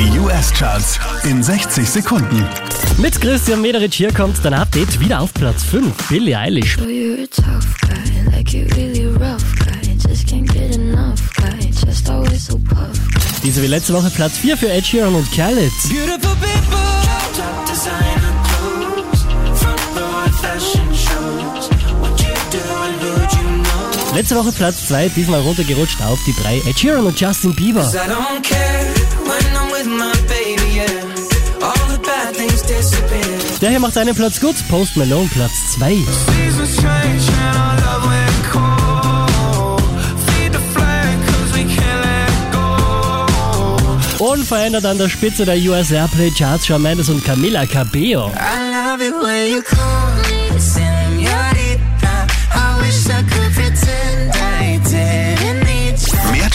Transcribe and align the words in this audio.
Die 0.00 0.18
US-Charts 0.18 0.98
in 1.24 1.42
60 1.42 1.86
Sekunden. 1.86 2.42
Mit 2.96 3.20
Christian 3.20 3.60
Mederich 3.60 3.94
hier 3.94 4.10
kommt 4.10 4.42
dein 4.42 4.54
Update 4.54 4.98
wieder 4.98 5.20
auf 5.20 5.34
Platz 5.34 5.62
5. 5.62 5.92
Billie 6.08 6.38
Eilish. 6.38 6.78
Guy, 6.78 7.28
like 8.32 8.50
really 8.74 9.04
guy. 11.36 12.38
So. 12.38 12.58
Diese 13.44 13.62
wie 13.62 13.66
letzte 13.66 13.92
Woche 13.92 14.08
Platz 14.08 14.38
4 14.38 14.56
für 14.56 14.70
Ed 14.70 14.86
Sheeran 14.86 15.14
und 15.14 15.30
Khaled. 15.32 15.70
Letzte 24.14 24.36
Woche 24.36 24.52
Platz 24.52 24.88
2, 24.88 25.10
diesmal 25.10 25.40
runtergerutscht 25.40 26.00
auf 26.00 26.18
die 26.26 26.34
3. 26.42 26.70
Ed 26.70 26.78
Sheeran 26.78 27.04
und 27.04 27.20
Justin 27.20 27.54
Bieber. 27.54 27.84
Der 33.60 33.68
hier 33.68 33.80
macht 33.80 33.92
seinen 33.92 34.14
Platz 34.14 34.40
gut. 34.40 34.56
Post 34.70 34.96
Malone 34.96 35.28
Platz 35.34 35.52
2. 35.74 35.90
Seasons 35.90 36.76
change 36.76 37.28
and 37.44 37.56
our 37.56 37.76
love 37.84 38.08
went 38.08 38.50
cold. 38.50 39.82
Feed 40.26 40.52
the 40.54 40.60
flag 40.72 41.18
'cause 41.26 41.52
we 41.54 41.64
can't 41.64 42.00
let 42.02 42.32
go. 44.18 44.24
Unverändert 44.24 44.86
an 44.86 44.96
der 44.96 45.10
Spitze 45.10 45.44
der 45.44 45.56
US 45.56 45.92
Airplay 45.92 46.30
Charts 46.30 46.66
Shawn 46.66 46.80
Mendes 46.80 47.10
und 47.10 47.22
Camila 47.22 47.66
Cabello. 47.66 48.28
I 48.34 48.70
love 48.72 49.04
it 49.04 49.12
when 49.22 49.52
you 49.52 49.62
call 49.62 50.10
me 50.22 50.49